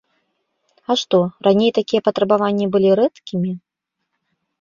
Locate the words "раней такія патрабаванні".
1.47-2.65